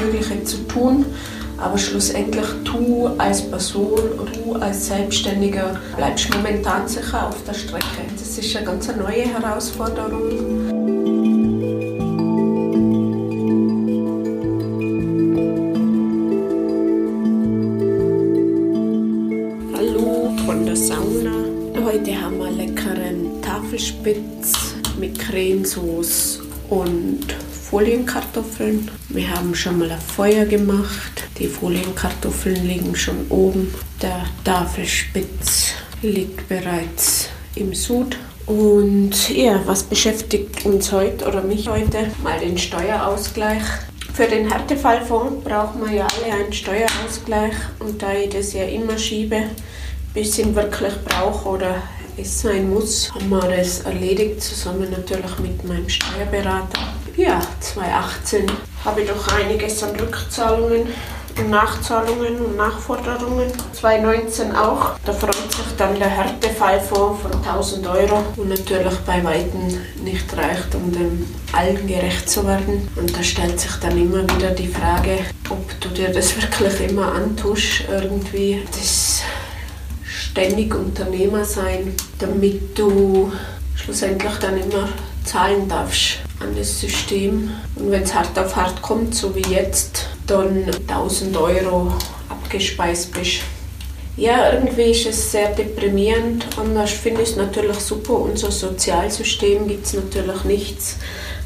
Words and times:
Mögliche 0.00 0.42
zu 0.44 0.56
tun, 0.68 1.04
aber 1.58 1.76
schlussendlich 1.76 2.46
du 2.64 3.10
als 3.18 3.42
Person, 3.42 3.98
du 4.32 4.54
als 4.54 4.86
Selbstständiger 4.86 5.78
bleibst 5.96 6.34
momentan 6.34 6.88
sicher 6.88 7.28
auf 7.28 7.36
der 7.46 7.54
Strecke. 7.54 7.84
Das 8.18 8.38
ist 8.38 8.56
eine 8.56 8.66
ganz 8.66 8.88
neue 8.88 9.24
Herausforderung. 9.26 10.70
Heute 21.92 22.18
haben 22.18 22.38
wir 22.38 22.50
leckeren 22.52 23.42
Tafelspitz 23.42 24.52
mit 24.98 25.18
Cremesauce 25.18 26.40
und 26.68 27.26
Folienkartoffeln. 27.70 28.90
Wir 29.10 29.30
haben 29.30 29.54
schon 29.54 29.78
mal 29.78 29.92
ein 29.92 30.00
Feuer 30.00 30.44
gemacht. 30.44 31.28
Die 31.38 31.46
Folienkartoffeln 31.46 32.66
liegen 32.66 32.96
schon 32.96 33.26
oben. 33.28 33.72
Der 34.02 34.24
Tafelspitz 34.42 35.74
liegt 36.02 36.48
bereits 36.48 37.28
im 37.54 37.72
Sud. 37.72 38.16
Und 38.46 39.30
ja, 39.30 39.60
was 39.66 39.84
beschäftigt 39.84 40.66
uns 40.66 40.90
heute 40.90 41.28
oder 41.28 41.42
mich 41.42 41.68
heute? 41.68 42.10
Mal 42.24 42.40
den 42.40 42.58
Steuerausgleich. 42.58 43.62
Für 44.14 44.26
den 44.26 44.50
Härtefallfonds 44.50 45.44
brauchen 45.44 45.82
wir 45.82 45.92
ja 45.92 46.08
alle 46.08 46.42
einen 46.42 46.52
Steuerausgleich 46.52 47.54
und 47.78 48.02
da 48.02 48.12
ich 48.12 48.30
das 48.30 48.52
ja 48.52 48.64
immer 48.64 48.98
schiebe, 48.98 49.44
bis 50.12 50.36
ich 50.36 50.44
ihn 50.44 50.56
wirklich 50.56 50.94
brauche 51.04 51.48
oder 51.48 51.82
es 52.16 52.40
sein 52.40 52.68
muss, 52.68 53.12
haben 53.14 53.28
wir 53.28 53.56
das 53.56 53.82
erledigt, 53.82 54.42
zusammen 54.42 54.90
natürlich 54.90 55.38
mit 55.38 55.64
meinem 55.64 55.88
Steuerberater. 55.88 56.99
Ja, 57.16 57.40
2018 57.60 58.46
habe 58.84 59.02
ich 59.02 59.08
doch 59.08 59.28
einiges 59.34 59.82
an 59.82 59.96
Rückzahlungen 59.96 60.86
und 61.38 61.50
Nachzahlungen 61.50 62.40
und 62.40 62.56
Nachforderungen. 62.56 63.50
2019 63.72 64.54
auch. 64.54 64.92
Da 65.04 65.12
freut 65.12 65.34
sich 65.34 65.76
dann 65.76 65.98
der 65.98 66.08
Härtefallfonds 66.08 67.22
von 67.22 67.32
1000 67.32 67.86
Euro 67.86 68.22
und 68.36 68.48
natürlich 68.48 68.96
bei 69.06 69.22
Weitem 69.24 69.80
nicht 70.02 70.36
reicht, 70.36 70.74
um 70.74 70.92
dem 70.92 71.26
allen 71.52 71.86
gerecht 71.86 72.28
zu 72.28 72.46
werden. 72.46 72.88
Und 72.96 73.16
da 73.16 73.22
stellt 73.22 73.58
sich 73.58 73.72
dann 73.80 73.98
immer 73.98 74.22
wieder 74.22 74.50
die 74.50 74.68
Frage, 74.68 75.18
ob 75.48 75.80
du 75.80 75.88
dir 75.88 76.10
das 76.12 76.36
wirklich 76.40 76.90
immer 76.90 77.12
antust, 77.12 77.84
irgendwie. 77.90 78.62
Das 78.70 79.22
ständig 80.04 80.74
Unternehmer 80.74 81.44
sein, 81.44 81.94
damit 82.18 82.78
du 82.78 83.32
schlussendlich 83.74 84.34
dann 84.40 84.60
immer 84.60 84.88
zahlen 85.24 85.68
darfst 85.68 86.20
an 86.40 86.54
das 86.56 86.80
System. 86.80 87.50
Und 87.76 87.90
wenn 87.90 88.02
es 88.02 88.14
hart 88.14 88.38
auf 88.38 88.56
hart 88.56 88.82
kommt, 88.82 89.14
so 89.14 89.34
wie 89.34 89.42
jetzt, 89.42 90.06
dann 90.26 90.64
1000 90.88 91.36
Euro 91.36 91.92
abgespeist 92.28 93.12
bist. 93.12 93.40
Ja, 94.16 94.52
irgendwie 94.52 94.90
ist 94.90 95.06
es 95.06 95.32
sehr 95.32 95.50
deprimierend. 95.54 96.44
Anders 96.58 96.90
finde 96.90 97.22
ich 97.22 97.30
es 97.30 97.36
natürlich 97.36 97.78
super. 97.78 98.14
Unser 98.14 98.50
Sozialsystem 98.50 99.66
gibt 99.68 99.86
es 99.86 99.94
natürlich 99.94 100.44
nichts. 100.44 100.96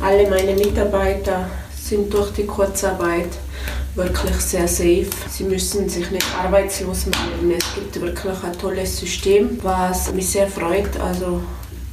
Alle 0.01 0.28
meine 0.28 0.55
Mitarbeiter 0.55 1.48
sind 1.77 2.12
durch 2.12 2.33
die 2.33 2.47
Kurzarbeit 2.47 3.29
wirklich 3.95 4.36
sehr 4.36 4.67
safe. 4.67 5.06
Sie 5.31 5.45
müssen 5.45 5.89
sich 5.89 6.11
nicht 6.11 6.27
arbeitslos 6.36 7.06
melden. 7.06 7.56
Es 7.56 7.75
gibt 7.75 8.01
wirklich 8.01 8.42
ein 8.42 8.58
tolles 8.58 8.98
System, 8.98 9.58
was 9.62 10.12
mich 10.12 10.31
sehr 10.31 10.48
freut. 10.48 10.98
Also 10.98 11.42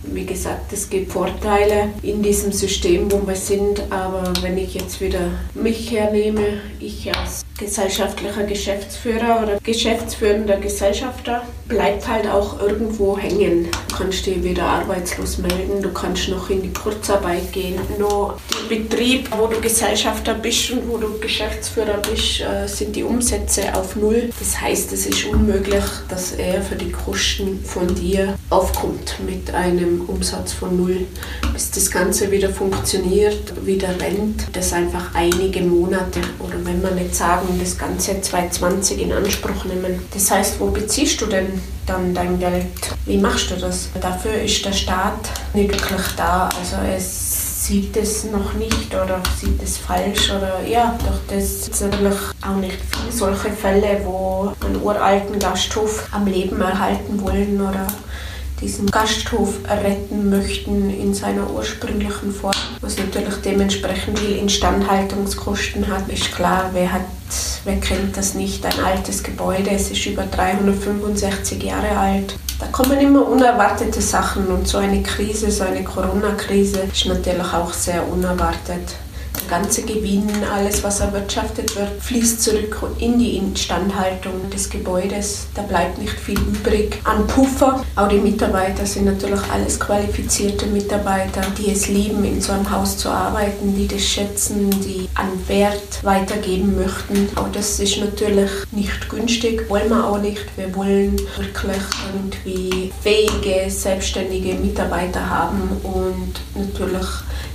wie 0.03 0.25
gesagt, 0.25 0.73
es 0.73 0.89
gibt 0.89 1.11
Vorteile 1.11 1.89
in 2.01 2.21
diesem 2.21 2.51
System, 2.51 3.11
wo 3.11 3.25
wir 3.27 3.35
sind, 3.35 3.81
aber 3.91 4.33
wenn 4.41 4.57
ich 4.57 4.73
jetzt 4.73 4.99
wieder 5.01 5.19
mich 5.53 5.91
hernehme, 5.91 6.61
ich 6.79 7.15
als 7.15 7.45
gesellschaftlicher 7.57 8.43
Geschäftsführer 8.43 9.43
oder 9.43 9.59
geschäftsführender 9.63 10.57
Gesellschafter 10.57 11.43
bleibt 11.67 12.07
halt 12.07 12.27
auch 12.27 12.59
irgendwo 12.59 13.17
hängen. 13.17 13.69
Du 13.89 13.95
kannst 13.95 14.25
dich 14.25 14.43
wieder 14.43 14.63
arbeitslos 14.63 15.37
melden, 15.37 15.81
du 15.81 15.89
kannst 15.89 16.27
noch 16.29 16.49
in 16.49 16.63
die 16.63 16.73
Kurzarbeit 16.73 17.53
gehen. 17.53 17.79
Nur 17.99 18.37
der 18.69 18.75
Betrieb, 18.75 19.29
wo 19.37 19.45
du 19.47 19.61
Gesellschafter 19.61 20.33
bist 20.33 20.71
und 20.71 20.89
wo 20.89 20.97
du 20.97 21.19
Geschäftsführer 21.19 21.99
bist, 22.09 22.41
äh, 22.41 22.67
sind 22.67 22.95
die 22.95 23.03
Umsätze 23.03 23.75
auf 23.75 23.95
Null. 23.95 24.31
Das 24.39 24.59
heißt, 24.59 24.91
es 24.91 25.05
ist 25.05 25.25
unmöglich, 25.25 25.85
dass 26.09 26.31
er 26.33 26.61
für 26.61 26.75
die 26.75 26.91
Kosten 26.91 27.63
von 27.63 27.93
dir 27.93 28.37
aufkommt 28.49 29.17
mit 29.25 29.53
einem 29.53 29.90
Umsatz 29.99 30.53
von 30.53 30.77
Null. 30.77 31.07
Bis 31.51 31.71
das 31.71 31.91
Ganze 31.91 32.31
wieder 32.31 32.49
funktioniert, 32.49 33.65
wieder 33.65 33.89
rennt, 33.99 34.47
das 34.53 34.71
einfach 34.71 35.13
einige 35.13 35.61
Monate 35.61 36.21
oder 36.39 36.63
wenn 36.63 36.81
man 36.81 36.95
nicht 36.95 37.13
sagen 37.15 37.59
das 37.59 37.77
ganze 37.77 38.21
2020 38.21 39.01
in 39.01 39.11
Anspruch 39.11 39.65
nehmen. 39.65 39.99
Das 40.13 40.31
heißt, 40.31 40.59
wo 40.59 40.67
beziehst 40.67 41.19
du 41.21 41.25
denn 41.25 41.47
dann 41.85 42.13
dein 42.13 42.39
Geld? 42.39 42.65
Wie 43.05 43.17
machst 43.17 43.51
du 43.51 43.55
das? 43.55 43.89
Dafür 43.99 44.33
ist 44.41 44.63
der 44.63 44.73
Staat 44.73 45.29
nicht 45.53 45.71
wirklich 45.71 46.07
da. 46.15 46.47
Also 46.57 46.77
es 46.95 47.65
sieht 47.65 47.95
es 47.95 48.25
noch 48.25 48.53
nicht 48.53 48.93
oder 48.93 49.21
sieht 49.39 49.61
es 49.61 49.77
falsch 49.77 50.31
oder 50.31 50.61
ja, 50.67 50.97
doch 51.05 51.19
das 51.33 51.65
sind 51.65 51.91
natürlich 51.91 52.19
auch 52.41 52.55
nicht 52.55 52.77
viele 52.91 53.11
solche 53.11 53.51
Fälle, 53.51 54.01
wo 54.03 54.53
einen 54.65 54.81
uralten 54.81 55.37
Gasthof 55.37 56.07
am 56.11 56.25
Leben 56.25 56.59
erhalten 56.59 57.21
wollen 57.21 57.61
oder 57.61 57.87
diesen 58.61 58.85
Gasthof 58.87 59.55
retten 59.67 60.29
möchten 60.29 60.89
in 60.89 61.13
seiner 61.13 61.49
ursprünglichen 61.49 62.31
Form, 62.31 62.53
was 62.81 62.97
natürlich 62.97 63.35
dementsprechend 63.43 64.19
viel 64.19 64.37
Instandhaltungskosten 64.37 65.87
hat. 65.87 66.07
Ist 66.09 66.31
klar, 66.31 66.69
wer 66.73 66.93
hat, 66.93 67.01
wer 67.65 67.77
kennt 67.77 68.15
das 68.15 68.35
nicht? 68.35 68.63
Ein 68.65 68.79
altes 68.85 69.23
Gebäude, 69.23 69.71
es 69.71 69.89
ist 69.89 70.05
über 70.05 70.23
365 70.23 71.63
Jahre 71.63 71.97
alt. 71.97 72.35
Da 72.59 72.67
kommen 72.67 72.99
immer 72.99 73.27
unerwartete 73.27 74.01
Sachen 74.01 74.47
und 74.47 74.67
so 74.67 74.77
eine 74.77 75.01
Krise, 75.01 75.49
so 75.49 75.63
eine 75.63 75.83
Corona-Krise 75.83 76.83
ist 76.93 77.07
natürlich 77.07 77.53
auch 77.53 77.73
sehr 77.73 78.07
unerwartet 78.07 78.95
ganze 79.51 79.81
Gewinn, 79.81 80.29
alles 80.49 80.81
was 80.81 81.01
erwirtschaftet 81.01 81.75
wird, 81.75 82.01
fließt 82.01 82.41
zurück 82.41 82.77
in 82.99 83.19
die 83.19 83.35
Instandhaltung 83.35 84.49
des 84.49 84.69
Gebäudes. 84.69 85.47
Da 85.53 85.61
bleibt 85.63 85.97
nicht 85.97 86.17
viel 86.17 86.39
übrig 86.39 86.97
an 87.03 87.27
Puffer. 87.27 87.83
Auch 87.97 88.07
die 88.07 88.19
Mitarbeiter 88.19 88.85
sind 88.85 89.07
natürlich 89.07 89.41
alles 89.51 89.77
qualifizierte 89.77 90.67
Mitarbeiter, 90.67 91.41
die 91.57 91.69
es 91.69 91.89
lieben, 91.89 92.23
in 92.23 92.39
so 92.39 92.53
einem 92.53 92.71
Haus 92.71 92.97
zu 92.97 93.09
arbeiten, 93.09 93.75
die 93.75 93.89
das 93.89 94.03
schätzen, 94.03 94.69
die 94.69 95.09
an 95.15 95.27
Wert 95.47 96.01
weitergeben 96.01 96.77
möchten. 96.77 97.27
Auch 97.35 97.51
das 97.51 97.77
ist 97.81 97.97
natürlich 97.97 98.51
nicht 98.71 99.09
günstig, 99.09 99.69
wollen 99.69 99.89
wir 99.89 100.07
auch 100.07 100.19
nicht. 100.19 100.45
Wir 100.55 100.73
wollen 100.73 101.17
wirklich 101.35 101.83
irgendwie 102.13 102.93
fähige, 103.01 103.69
selbstständige 103.69 104.53
Mitarbeiter 104.53 105.29
haben 105.29 105.69
und 105.83 106.39
natürlich 106.55 107.07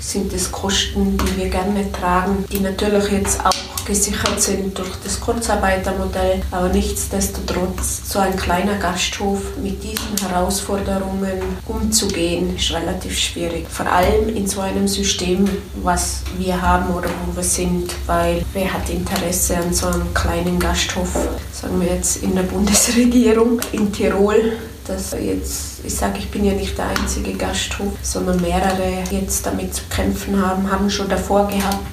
sind 0.06 0.32
es 0.32 0.52
Kosten, 0.52 1.18
die 1.18 1.36
wir 1.36 1.48
gerne 1.48 1.90
tragen, 1.92 2.44
die 2.52 2.60
natürlich 2.60 3.10
jetzt 3.10 3.44
auch 3.44 3.52
gesichert 3.86 4.40
sind 4.40 4.76
durch 4.76 4.96
das 5.02 5.20
Kurzarbeitermodell. 5.20 6.42
Aber 6.50 6.68
nichtsdestotrotz, 6.68 8.02
so 8.10 8.18
ein 8.18 8.36
kleiner 8.36 8.74
Gasthof 8.74 9.40
mit 9.62 9.82
diesen 9.82 10.28
Herausforderungen 10.28 11.40
umzugehen, 11.66 12.56
ist 12.56 12.72
relativ 12.72 13.16
schwierig. 13.16 13.68
Vor 13.70 13.86
allem 13.86 14.28
in 14.34 14.46
so 14.46 14.60
einem 14.60 14.88
System, 14.88 15.48
was 15.82 16.22
wir 16.36 16.60
haben 16.60 16.92
oder 16.94 17.08
wo 17.24 17.36
wir 17.36 17.44
sind, 17.44 17.94
weil 18.06 18.44
wer 18.52 18.72
hat 18.72 18.90
Interesse 18.90 19.56
an 19.56 19.72
so 19.72 19.86
einem 19.86 20.12
kleinen 20.12 20.58
Gasthof, 20.58 21.14
sagen 21.52 21.80
wir 21.80 21.94
jetzt 21.94 22.22
in 22.22 22.34
der 22.34 22.42
Bundesregierung, 22.42 23.60
in 23.72 23.92
Tirol, 23.92 24.52
dass 24.88 25.12
jetzt, 25.12 25.84
ich 25.84 25.94
sage, 25.94 26.18
ich 26.18 26.30
bin 26.30 26.44
ja 26.44 26.52
nicht 26.52 26.76
der 26.78 26.88
einzige 26.88 27.32
Gasthof, 27.32 27.92
sondern 28.02 28.40
mehrere 28.40 29.04
jetzt 29.10 29.44
damit 29.46 29.74
zu 29.74 29.82
kämpfen 29.90 30.44
haben, 30.44 30.70
haben 30.70 30.90
schon 30.90 31.08
davor 31.08 31.48
gehabt. 31.48 31.86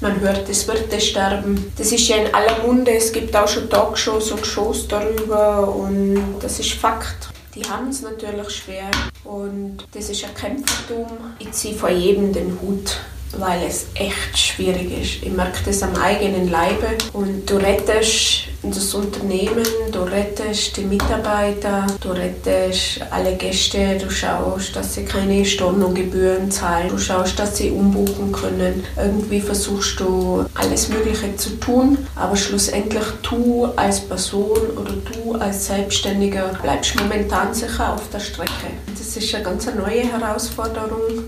Man 0.00 0.20
hört, 0.20 0.48
es 0.48 0.66
wird 0.68 0.92
es 0.92 1.06
sterben. 1.06 1.72
Das 1.78 1.90
ist 1.92 2.06
ja 2.08 2.16
in 2.16 2.34
aller 2.34 2.66
Munde. 2.66 2.90
Es 2.90 3.12
gibt 3.12 3.34
auch 3.34 3.48
schon 3.48 3.70
Talkshows 3.70 4.32
und 4.32 4.46
Shows 4.46 4.86
darüber 4.88 5.74
und 5.74 6.38
das 6.40 6.58
ist 6.58 6.72
Fakt. 6.72 7.28
Die 7.54 7.62
haben 7.62 7.88
es 7.88 8.02
natürlich 8.02 8.50
schwer 8.50 8.90
und 9.22 9.78
das 9.92 10.10
ist 10.10 10.24
ein 10.24 10.34
Kämpfertum. 10.34 11.06
Ich 11.38 11.52
ziehe 11.52 11.74
vor 11.74 11.90
jedem 11.90 12.32
den 12.32 12.58
Hut 12.60 12.96
weil 13.38 13.62
es 13.66 13.86
echt 13.94 14.38
schwierig 14.38 14.90
ist. 15.00 15.22
Ich 15.22 15.32
merke 15.32 15.58
das 15.64 15.82
am 15.82 15.94
eigenen 15.96 16.50
Leibe 16.50 16.88
und 17.12 17.48
du 17.48 17.56
rettest 17.56 18.48
das 18.62 18.94
Unternehmen, 18.94 19.64
du 19.92 20.00
rettest 20.00 20.76
die 20.76 20.84
Mitarbeiter, 20.84 21.86
du 22.00 22.10
rettest 22.10 23.00
alle 23.10 23.34
Gäste, 23.36 23.98
du 23.98 24.10
schaust, 24.10 24.74
dass 24.74 24.94
sie 24.94 25.04
keine 25.04 25.44
Stornogebühren 25.44 26.50
zahlen, 26.50 26.88
du 26.88 26.98
schaust, 26.98 27.38
dass 27.38 27.58
sie 27.58 27.70
umbuchen 27.70 28.32
können. 28.32 28.84
Irgendwie 28.96 29.40
versuchst 29.40 30.00
du 30.00 30.46
alles 30.54 30.88
Mögliche 30.88 31.36
zu 31.36 31.50
tun, 31.60 31.98
aber 32.16 32.36
schlussendlich 32.36 33.04
du 33.22 33.68
als 33.76 34.00
Person 34.00 34.58
oder 34.76 34.92
du 34.92 35.34
als 35.34 35.66
Selbstständiger 35.66 36.58
bleibst 36.62 36.98
momentan 36.98 37.52
sicher 37.52 37.92
auf 37.94 38.08
der 38.12 38.20
Strecke. 38.20 38.50
Das 38.98 39.16
ist 39.16 39.34
eine 39.34 39.44
ganz 39.44 39.66
neue 39.66 40.04
Herausforderung 40.04 41.24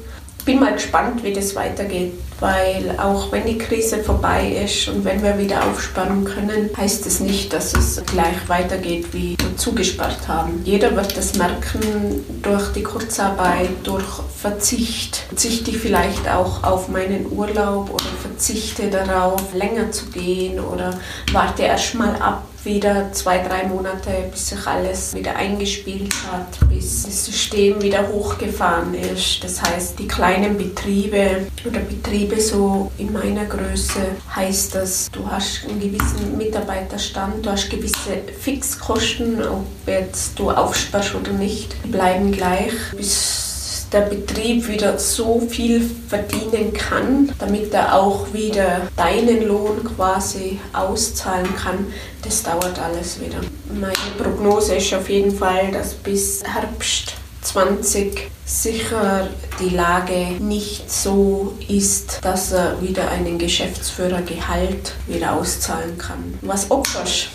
bin 0.46 0.60
mal 0.60 0.72
gespannt, 0.72 1.22
wie 1.22 1.32
das 1.32 1.54
weitergeht. 1.54 2.12
weil 2.38 2.98
auch 2.98 3.32
wenn 3.32 3.46
die 3.46 3.56
Krise 3.56 4.02
vorbei 4.02 4.60
ist 4.62 4.88
und 4.88 5.04
wenn 5.04 5.22
wir 5.22 5.38
wieder 5.38 5.64
aufspannen 5.64 6.24
können, 6.24 6.70
heißt 6.76 7.06
es 7.06 7.20
nicht, 7.20 7.52
dass 7.52 7.72
es 7.72 8.02
gleich 8.04 8.46
weitergeht, 8.46 9.06
wie 9.12 9.36
wir 9.38 9.56
zugesperrt 9.56 10.28
haben. 10.28 10.60
Jeder 10.64 10.94
wird 10.94 11.16
das 11.16 11.36
merken 11.36 12.22
durch 12.42 12.72
die 12.74 12.82
Kurzarbeit, 12.82 13.70
durch 13.84 14.04
Verzicht. 14.38 15.16
Verzichte 15.28 15.70
ich 15.70 15.78
vielleicht 15.78 16.28
auch 16.28 16.62
auf 16.62 16.88
meinen 16.88 17.26
Urlaub 17.32 17.88
oder 17.88 18.04
verzichte 18.20 18.90
darauf, 18.90 19.54
länger 19.54 19.90
zu 19.90 20.06
gehen 20.10 20.60
oder 20.60 20.90
warte 21.32 21.62
erst 21.62 21.94
mal 21.94 22.14
ab, 22.16 22.44
wieder 22.66 23.10
zwei, 23.12 23.38
drei 23.38 23.66
Monate, 23.66 24.10
bis 24.30 24.48
sich 24.48 24.66
alles 24.66 25.14
wieder 25.14 25.36
eingespielt 25.36 26.12
hat, 26.30 26.68
bis 26.68 27.04
das 27.04 27.24
System 27.24 27.80
wieder 27.80 28.06
hochgefahren 28.08 28.92
ist. 28.92 29.42
Das 29.42 29.62
heißt, 29.62 29.98
die 29.98 30.08
kleinen 30.08 30.58
Betriebe 30.58 31.46
oder 31.64 31.80
Betriebe 31.80 32.38
so 32.40 32.92
in 32.98 33.12
meiner 33.12 33.46
Größe 33.46 34.00
heißt 34.34 34.74
das, 34.74 35.10
du 35.10 35.30
hast 35.30 35.64
einen 35.64 35.80
gewissen 35.80 36.36
Mitarbeiterstand, 36.36 37.46
du 37.46 37.50
hast 37.50 37.70
gewisse 37.70 38.18
Fixkosten, 38.38 39.42
ob 39.42 39.64
jetzt 39.86 40.38
du 40.38 40.50
aufsparst 40.50 41.14
oder 41.14 41.32
nicht, 41.32 41.74
die 41.84 41.88
bleiben 41.88 42.32
gleich 42.32 42.72
bis 42.96 43.45
der 43.92 44.02
Betrieb 44.02 44.68
wieder 44.68 44.98
so 44.98 45.40
viel 45.48 45.88
verdienen 46.08 46.72
kann, 46.72 47.32
damit 47.38 47.72
er 47.72 47.94
auch 47.94 48.32
wieder 48.32 48.82
deinen 48.96 49.46
Lohn 49.46 49.84
quasi 49.96 50.58
auszahlen 50.72 51.54
kann, 51.56 51.86
das 52.22 52.42
dauert 52.42 52.78
alles 52.78 53.20
wieder. 53.20 53.38
Meine 53.72 53.92
Prognose 54.18 54.76
ist 54.76 54.92
auf 54.94 55.08
jeden 55.08 55.36
Fall, 55.36 55.70
dass 55.72 55.94
bis 55.94 56.42
Herbst 56.44 57.14
20 57.42 58.30
sicher 58.44 59.28
die 59.60 59.74
Lage 59.74 60.32
nicht 60.40 60.90
so 60.90 61.54
ist, 61.68 62.20
dass 62.22 62.52
er 62.52 62.80
wieder 62.82 63.08
einen 63.10 63.38
Geschäftsführergehalt 63.38 64.92
wieder 65.06 65.34
auszahlen 65.34 65.96
kann. 65.98 66.38
Was 66.42 66.70
opferst? 66.70 67.28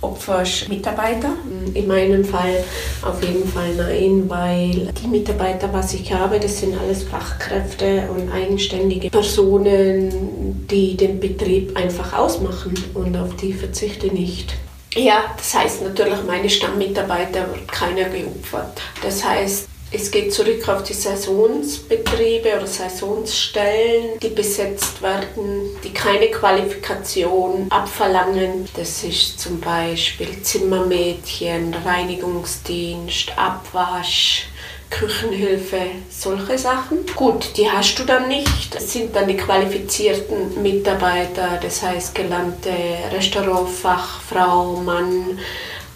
Opferst 0.00 0.68
Mitarbeiter? 0.68 1.30
In 1.74 1.86
meinem 1.86 2.24
Fall 2.24 2.64
auf 3.02 3.22
jeden 3.22 3.46
Fall 3.48 3.74
nein, 3.74 4.24
weil 4.28 4.92
die 5.02 5.06
Mitarbeiter, 5.06 5.72
was 5.72 5.94
ich 5.94 6.12
habe, 6.12 6.40
das 6.40 6.60
sind 6.60 6.78
alles 6.78 7.04
Fachkräfte 7.04 8.08
und 8.14 8.32
eigenständige 8.32 9.10
Personen, 9.10 10.66
die 10.70 10.96
den 10.96 11.20
Betrieb 11.20 11.76
einfach 11.76 12.16
ausmachen 12.16 12.74
und 12.94 13.16
auf 13.16 13.36
die 13.36 13.52
verzichte 13.52 14.06
ich 14.06 14.12
nicht. 14.12 14.54
Ja, 14.94 15.22
das 15.36 15.54
heißt 15.54 15.82
natürlich, 15.82 16.24
meine 16.26 16.50
Stammmitarbeiter 16.50 17.46
wird 17.48 17.70
keiner 17.70 18.08
geopfert. 18.08 18.82
Das 19.02 19.24
heißt, 19.24 19.69
es 19.92 20.10
geht 20.10 20.32
zurück 20.32 20.68
auf 20.68 20.84
die 20.84 20.94
Saisonsbetriebe 20.94 22.56
oder 22.56 22.66
Saisonsstellen, 22.66 24.18
die 24.20 24.28
besetzt 24.28 25.02
werden, 25.02 25.76
die 25.82 25.92
keine 25.92 26.30
Qualifikation 26.30 27.66
abverlangen. 27.70 28.68
Das 28.76 29.02
ist 29.02 29.40
zum 29.40 29.60
Beispiel 29.60 30.42
Zimmermädchen, 30.42 31.74
Reinigungsdienst, 31.84 33.36
Abwasch, 33.36 34.46
Küchenhilfe, 34.90 35.80
solche 36.08 36.58
Sachen. 36.58 37.06
Gut, 37.16 37.56
die 37.56 37.68
hast 37.68 37.96
du 37.98 38.04
dann 38.04 38.28
nicht. 38.28 38.74
Das 38.74 38.92
sind 38.92 39.14
dann 39.14 39.28
die 39.28 39.36
qualifizierten 39.36 40.62
Mitarbeiter, 40.62 41.58
das 41.62 41.82
heißt 41.82 42.14
gelernte 42.14 42.70
Restaurantfachfrau, 43.12 44.76
Mann, 44.76 45.38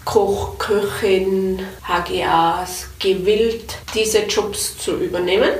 Koch, 0.05 0.57
Köchin, 0.59 1.65
HGAs 1.87 2.87
gewillt, 2.99 3.75
diese 3.93 4.19
Jobs 4.19 4.77
zu 4.77 4.97
übernehmen? 4.97 5.51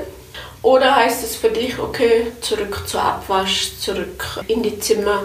Oder 0.62 0.96
heißt 0.96 1.22
es 1.24 1.36
für 1.36 1.50
dich, 1.50 1.78
okay, 1.78 2.28
zurück 2.40 2.82
zur 2.86 3.02
Abwasch, 3.02 3.72
zurück 3.78 4.42
in 4.48 4.62
die 4.62 4.78
Zimmer? 4.78 5.24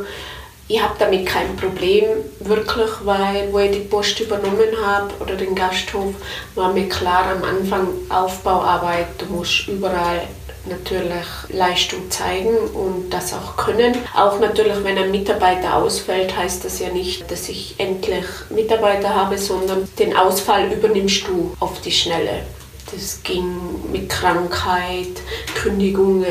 Ich 0.67 0.81
habe 0.81 0.95
damit 0.97 1.25
kein 1.25 1.55
Problem, 1.55 2.05
wirklich, 2.39 2.89
weil 3.03 3.51
wo 3.51 3.59
ich 3.59 3.71
die 3.71 3.79
Post 3.79 4.19
übernommen 4.21 4.69
habe 4.81 5.11
oder 5.19 5.35
den 5.35 5.53
Gasthof, 5.53 6.13
war 6.55 6.71
mir 6.71 6.87
klar 6.87 7.25
am 7.35 7.43
Anfang 7.43 7.87
Aufbauarbeit, 8.09 9.07
du 9.17 9.25
musst 9.25 9.67
überall 9.67 10.21
natürlich 10.65 11.25
Leistung 11.49 12.09
zeigen 12.09 12.55
und 12.55 13.09
das 13.09 13.33
auch 13.33 13.57
können. 13.57 13.95
Auch 14.15 14.39
natürlich, 14.39 14.83
wenn 14.83 14.97
ein 14.97 15.11
Mitarbeiter 15.11 15.75
ausfällt, 15.75 16.35
heißt 16.35 16.63
das 16.63 16.79
ja 16.79 16.89
nicht, 16.89 17.29
dass 17.31 17.49
ich 17.49 17.75
endlich 17.77 18.25
Mitarbeiter 18.49 19.13
habe, 19.13 19.37
sondern 19.37 19.87
den 19.97 20.15
Ausfall 20.15 20.71
übernimmst 20.71 21.27
du 21.27 21.55
auf 21.59 21.81
die 21.81 21.91
Schnelle. 21.91 22.43
Das 22.91 23.23
ging 23.23 23.45
mit 23.91 24.09
Krankheit, 24.09 25.21
Kündigungen, 25.55 26.27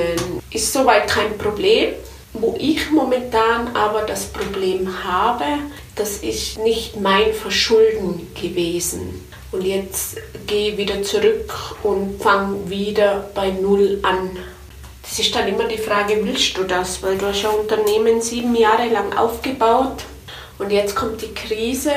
ist 0.51 0.73
soweit 0.73 1.09
kein 1.09 1.37
Problem. 1.39 1.95
Wo 2.33 2.55
ich 2.61 2.91
momentan 2.93 3.75
aber 3.75 4.03
das 4.03 4.27
Problem 4.27 5.03
habe, 5.03 5.45
das 5.97 6.19
ist 6.19 6.59
nicht 6.59 7.01
mein 7.01 7.33
Verschulden 7.33 8.29
gewesen. 8.41 9.21
Und 9.53 9.63
jetzt 9.63 10.17
gehe 10.47 10.73
ich 10.73 10.77
wieder 10.77 11.03
zurück 11.03 11.53
und 11.83 12.23
fange 12.23 12.69
wieder 12.71 13.31
bei 13.35 13.51
Null 13.51 13.99
an. 14.03 14.31
Das 15.03 15.19
ist 15.19 15.35
dann 15.35 15.49
immer 15.49 15.65
die 15.65 15.79
Frage, 15.79 16.25
willst 16.25 16.57
du 16.57 16.65
das? 16.65 17.03
Weil 17.03 17.19
du 17.19 17.27
hast 17.27 17.43
ja 17.43 17.49
Unternehmen 17.49 18.23
sieben 18.23 18.55
Jahre 18.55 18.89
lang 18.89 19.13
aufgebaut 19.17 20.05
und 20.59 20.71
jetzt 20.71 20.95
kommt 20.95 21.21
die 21.23 21.35
Krise 21.35 21.93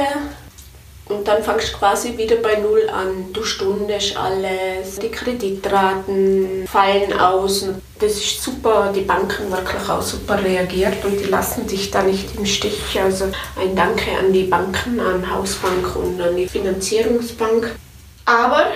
und 1.09 1.27
dann 1.27 1.43
fangst 1.43 1.73
du 1.73 1.77
quasi 1.77 2.17
wieder 2.17 2.37
bei 2.37 2.55
Null 2.55 2.89
an. 2.89 3.33
Du 3.33 3.43
stundest 3.43 4.15
alles, 4.15 4.99
die 4.99 5.09
Kreditraten 5.09 6.65
fallen 6.65 7.19
aus. 7.19 7.65
Das 7.99 8.13
ist 8.13 8.41
super, 8.41 8.93
die 8.95 9.01
Banken 9.01 9.51
wirklich 9.51 9.89
auch 9.89 10.01
super 10.01 10.41
reagiert 10.41 11.03
und 11.03 11.19
die 11.19 11.25
lassen 11.25 11.67
dich 11.67 11.91
da 11.91 12.03
nicht 12.03 12.35
im 12.37 12.45
Stich. 12.45 12.99
Also 13.01 13.25
ein 13.59 13.75
Danke 13.75 14.11
an 14.17 14.31
die 14.31 14.43
Banken, 14.43 14.99
an 14.99 15.29
Hausbank 15.29 15.95
und 15.95 16.21
an 16.21 16.37
die 16.37 16.47
Finanzierungsbank. 16.47 17.75
Aber 18.25 18.71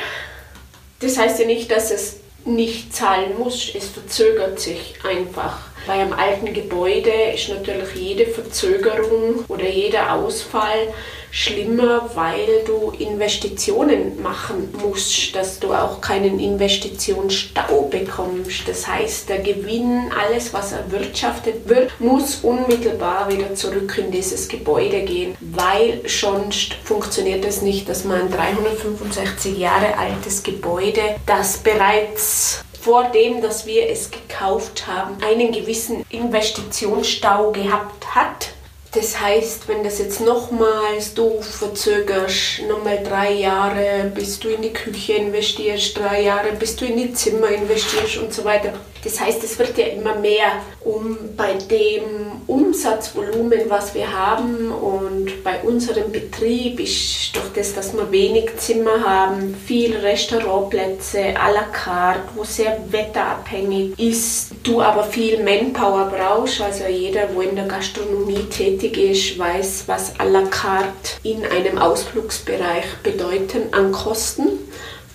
das 1.00 1.18
heißt 1.18 1.40
ja 1.40 1.46
nicht, 1.46 1.72
dass 1.72 1.92
es 1.92 2.18
nicht 2.44 2.94
zahlen 2.94 3.38
muss, 3.38 3.72
es 3.74 3.88
verzögert 3.88 4.60
sich 4.60 4.96
einfach. 5.04 5.67
Bei 5.88 5.94
einem 5.94 6.12
alten 6.12 6.54
Gebäude 6.54 7.14
ist 7.34 7.48
natürlich 7.48 7.96
jede 7.96 8.26
Verzögerung 8.26 9.46
oder 9.48 9.70
jeder 9.70 10.12
Ausfall 10.12 10.94
schlimmer, 11.32 12.10
weil 12.14 12.64
du 12.66 12.92
Investitionen 13.00 14.22
machen 14.22 14.74
musst, 14.84 15.34
dass 15.34 15.60
du 15.60 15.74
auch 15.74 16.02
keinen 16.02 16.40
Investitionsstau 16.42 17.84
bekommst. 17.84 18.68
Das 18.68 18.86
heißt, 18.86 19.30
der 19.30 19.40
Gewinn, 19.40 20.12
alles 20.12 20.54
was 20.54 20.74
erwirtschaftet 20.74 21.70
wird, 21.70 21.98
muss 22.02 22.40
unmittelbar 22.44 23.32
wieder 23.32 23.56
zurück 23.56 23.98
in 23.98 24.12
dieses 24.12 24.50
Gebäude 24.50 25.04
gehen, 25.04 25.38
weil 25.40 26.02
sonst 26.06 26.74
funktioniert 26.84 27.46
es 27.46 27.62
nicht, 27.62 27.88
dass 27.88 28.04
man 28.04 28.24
ein 28.24 28.32
365 28.32 29.58
Jahre 29.58 29.98
altes 29.98 30.44
Gebäude, 30.44 31.02
das 31.26 31.60
bereits 31.60 32.64
vor 32.88 33.10
dem, 33.10 33.42
dass 33.42 33.66
wir 33.66 33.90
es 33.90 34.12
gekauft 34.12 34.88
haben, 34.88 35.22
einen 35.22 35.52
gewissen 35.52 36.06
Investitionsstau 36.10 37.52
gehabt 37.52 38.16
hat 38.16 38.54
das 38.94 39.20
heißt, 39.20 39.68
wenn 39.68 39.84
das 39.84 40.00
jetzt 40.00 40.22
nochmals 40.22 41.14
du 41.14 41.40
verzögerst, 41.42 42.64
nochmal 42.68 43.04
drei 43.04 43.34
Jahre, 43.34 44.12
bis 44.16 44.40
du 44.40 44.50
in 44.50 44.62
die 44.62 44.74
Küche 44.74 45.14
investierst, 45.14 45.98
drei 45.98 46.24
Jahre, 46.24 46.54
bis 46.54 46.76
du 46.76 46.86
in 46.86 46.98
die 46.98 47.14
Zimmer 47.14 47.50
investierst 47.50 48.18
und 48.18 48.34
so 48.34 48.44
weiter. 48.44 48.74
Das 49.04 49.20
heißt, 49.20 49.44
es 49.44 49.58
wird 49.60 49.78
ja 49.78 49.88
immer 49.88 50.16
mehr, 50.16 50.48
um 50.84 51.18
bei 51.36 51.54
dem 51.54 52.42
Umsatzvolumen, 52.48 53.70
was 53.70 53.94
wir 53.94 54.12
haben 54.12 54.72
und 54.72 55.44
bei 55.44 55.60
unserem 55.62 56.12
Betrieb 56.12 56.80
ist 56.80 57.36
durch 57.36 57.52
das, 57.56 57.74
dass 57.74 57.94
wir 57.94 58.12
wenig 58.12 58.56
Zimmer 58.58 59.04
haben, 59.06 59.56
viele 59.66 60.02
Restaurantplätze 60.02 61.36
à 61.38 61.52
la 61.52 61.64
carte, 61.64 62.22
wo 62.36 62.44
sehr 62.44 62.80
wetterabhängig 62.90 64.00
ist, 64.00 64.52
du 64.64 64.82
aber 64.82 65.04
viel 65.04 65.44
Manpower 65.44 66.12
brauchst, 66.16 66.62
also 66.62 66.86
jeder, 66.86 67.30
wo 67.34 67.42
in 67.42 67.56
der 67.56 67.66
Gastronomie 67.66 68.46
tätig 68.50 68.98
ist, 68.98 69.38
weiß, 69.38 69.84
was 69.88 70.18
à 70.20 70.24
la 70.24 70.44
carte 70.44 71.20
in 71.24 71.46
einem 71.46 71.78
Ausflugsbereich 71.78 72.86
bedeuten 73.04 73.74
an 73.74 73.92
Kosten. 73.92 74.67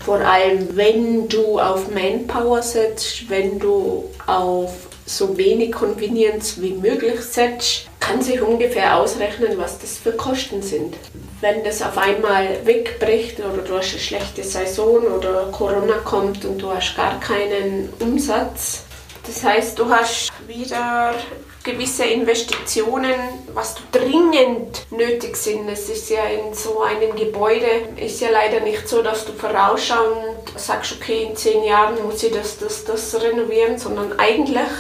Vor 0.05 0.21
allem, 0.21 0.77
wenn 0.77 1.29
du 1.29 1.61
auf 1.61 1.89
Manpower 1.93 2.61
setzt, 2.61 3.31
wenn 3.31 3.59
du 3.59 4.11
auf 4.27 4.73
so 5.07 5.37
wenig 5.37 5.73
Convenience 5.73 6.61
wie 6.61 6.73
möglich 6.73 7.21
setzt, 7.21 7.87
kann 8.01 8.21
sich 8.21 8.41
ungefähr 8.41 8.97
ausrechnen, 8.97 9.57
was 9.59 9.79
das 9.79 9.99
für 9.99 10.13
Kosten 10.13 10.61
sind. 10.61 10.97
Wenn 11.41 11.63
das 11.63 11.83
auf 11.83 11.97
einmal 11.99 12.65
wegbricht 12.65 13.39
oder 13.39 13.63
du 13.63 13.77
hast 13.77 13.93
eine 13.93 14.01
schlechte 14.01 14.43
Saison 14.43 15.03
oder 15.05 15.49
Corona 15.53 15.99
kommt 16.05 16.45
und 16.45 16.59
du 16.61 16.71
hast 16.71 16.97
gar 16.97 17.21
keinen 17.21 17.93
Umsatz, 18.01 18.85
das 19.27 19.45
heißt, 19.45 19.79
du 19.79 19.89
hast 19.89 20.33
wieder 20.49 21.15
gewisse 21.63 22.05
Investitionen, 22.05 23.15
was 23.55 23.77
dringend 23.91 24.87
nötig 24.91 25.37
sind. 25.37 25.69
Es 25.69 25.89
ist 25.89 26.11
ja 26.11 26.25
in 26.25 26.55
so 26.55 26.83
einem 26.83 27.15
Gebäude, 27.15 27.89
ist 27.97 28.21
ja 28.21 28.31
leider 28.31 28.61
nicht 28.61 28.89
so, 28.89 29.03
dass 29.03 29.25
du 29.25 29.33
vorausschauend 29.33 30.53
sagst, 30.57 30.97
okay, 31.01 31.25
in 31.25 31.37
zehn 31.37 31.65
Jahren 31.65 32.03
muss 32.05 32.23
ich 32.23 32.33
das, 32.33 32.59
das, 32.59 32.85
das 32.85 33.21
renovieren, 33.21 33.79
sondern 33.79 34.19
eigentlich 34.19 34.71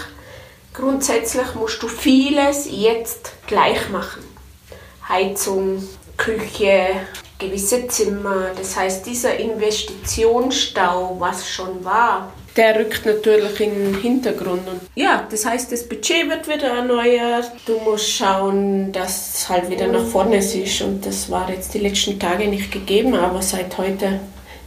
Grundsätzlich 0.75 1.55
musst 1.55 1.83
du 1.83 1.89
vieles 1.89 2.67
jetzt 2.71 3.33
gleich 3.47 3.91
machen. 3.91 4.23
Heizung, 5.07 5.87
Küche, 6.17 6.97
gewisse 7.39 7.89
Zimmer. 7.89 8.53
Das 8.57 8.75
heißt, 8.75 9.05
dieser 9.05 9.37
Investitionsstau, 9.37 11.17
was 11.19 11.47
schon 11.47 11.85
war, 11.85 12.33
der 12.57 12.79
rückt 12.79 13.07
natürlich 13.07 13.61
in 13.61 13.71
den 13.71 14.01
Hintergrund. 14.01 14.69
Und 14.69 14.81
ja, 14.95 15.27
das 15.31 15.47
heißt, 15.47 15.73
das 15.73 15.89
Budget 15.89 16.29
wird 16.29 16.49
wieder 16.49 16.69
erneuert. 16.69 17.51
Du 17.67 17.79
musst 17.79 18.11
schauen, 18.11 18.93
dass 18.93 19.35
es 19.35 19.49
halt 19.49 19.71
wieder 19.71 19.87
nach 19.87 20.05
vorne 20.05 20.37
ist. 20.37 20.83
Und 20.83 21.05
das 21.07 21.31
war 21.31 21.51
jetzt 21.51 21.75
die 21.75 21.79
letzten 21.79 22.19
Tage 22.19 22.49
nicht 22.49 22.71
gegeben, 22.71 23.15
aber 23.15 23.43
seit 23.43 23.77
heute 23.79 24.21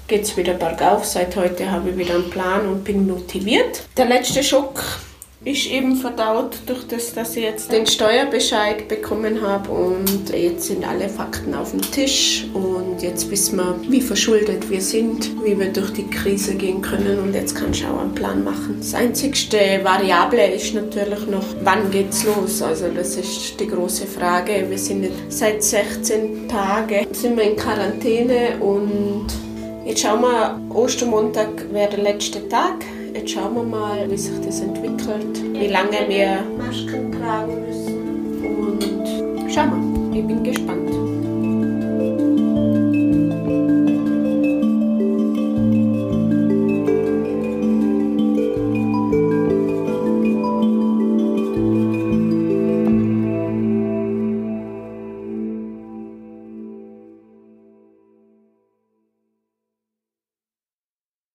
geht 0.08 0.24
es 0.24 0.38
wieder 0.38 0.54
bergauf. 0.54 1.06
Seit 1.06 1.36
heute 1.36 1.72
habe 1.72 1.92
ich 1.92 1.98
wieder 1.98 2.15
einen 2.15 2.30
Plan 2.30 2.68
und 2.68 2.84
bin 2.84 3.08
motiviert. 3.08 3.84
Der 3.98 4.06
letzte 4.06 4.44
Schock 4.44 4.82
ist 5.46 5.68
eben 5.68 5.96
verdaut 5.96 6.58
durch 6.66 6.88
das, 6.88 7.14
dass 7.14 7.36
ich 7.36 7.44
jetzt 7.44 7.72
den 7.72 7.86
Steuerbescheid 7.86 8.88
bekommen 8.88 9.44
habe 9.44 9.70
und 9.70 10.34
jetzt 10.34 10.66
sind 10.66 10.86
alle 10.88 11.08
Fakten 11.08 11.54
auf 11.54 11.70
dem 11.70 11.82
Tisch 11.82 12.48
und 12.56 13.04
jetzt 13.04 13.30
wissen 13.30 13.58
wir, 13.58 13.80
wie 13.88 14.02
verschuldet 14.02 14.72
wir 14.72 14.82
sind, 14.82 15.32
wie 15.46 15.58
wir 15.58 15.72
durch 15.72 15.94
die 15.94 16.08
Krise 16.08 16.56
gehen 16.56 16.82
können 16.82 17.20
und 17.20 17.36
jetzt 17.36 17.56
kann 17.56 17.72
ich 17.72 17.86
auch 17.86 18.00
einen 18.00 18.16
Plan 18.16 18.44
machen. 18.44 18.78
Das 18.80 18.96
einzigste 18.96 19.58
Variable 19.84 20.48
ist 20.48 20.74
natürlich 20.74 21.28
noch, 21.28 21.46
wann 21.64 21.92
geht's 21.92 22.24
los? 22.24 22.64
Also 22.64 22.88
das 22.90 23.16
ist 23.16 23.60
die 23.60 23.68
große 23.68 24.08
Frage. 24.08 24.66
Wir 24.68 24.80
sind 24.80 25.04
jetzt 25.04 25.14
seit 25.30 25.64
16 25.64 26.50
Tagen 26.50 27.06
sind 27.12 27.38
wir 27.38 27.44
in 27.44 27.56
Quarantäne 27.56 28.58
und 28.62 29.28
jetzt 29.86 30.02
schauen 30.02 30.22
wir, 30.22 30.60
Ostermontag 30.75 31.72
wäre 31.72 31.92
der 31.92 32.04
letzte 32.04 32.50
Tag. 32.50 32.84
Jetzt 33.15 33.31
schauen 33.31 33.55
wir 33.55 33.63
mal, 33.63 34.12
wie 34.12 34.17
sich 34.17 34.38
das 34.45 34.60
entwickelt, 34.60 35.41
wie 35.53 35.67
lange 35.67 36.05
wir 36.10 36.43
Masken 36.57 37.13
tragen 37.13 37.65
müssen 37.65 38.43
und 38.43 39.53
schauen 39.53 40.12
wir. 40.12 40.19
Ich 40.19 40.27
bin 40.27 40.43
gespannt. 40.43 40.89